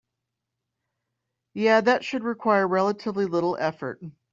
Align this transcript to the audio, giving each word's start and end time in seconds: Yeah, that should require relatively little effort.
Yeah, 1.53 1.81
that 1.81 2.03
should 2.03 2.23
require 2.23 2.67
relatively 2.67 3.25
little 3.27 3.55
effort. 3.59 4.01